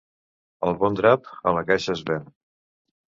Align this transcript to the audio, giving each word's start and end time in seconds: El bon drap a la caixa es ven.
El 0.69 0.77
bon 0.79 0.97
drap 0.99 1.29
a 1.51 1.55
la 1.59 1.63
caixa 1.71 1.95
es 1.99 2.03
ven. 2.09 2.27